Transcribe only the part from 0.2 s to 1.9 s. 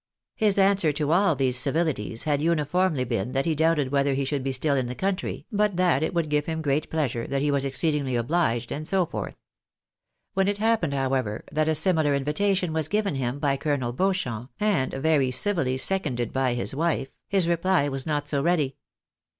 His answer to 172 THE BARNABYS IN